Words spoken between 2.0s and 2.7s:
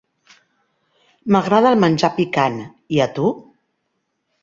picant,